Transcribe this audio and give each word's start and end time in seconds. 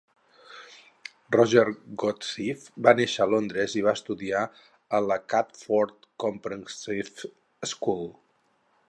Roger 1.35 1.65
Godsiff 2.03 2.71
va 2.87 2.93
néixer 3.01 3.21
a 3.25 3.27
Londres 3.33 3.77
i 3.81 3.85
va 3.89 3.95
estudiar 3.99 4.41
a 5.01 5.05
la 5.11 5.21
Catford 5.35 6.11
Comprehensive 6.25 7.31
School. 7.75 8.07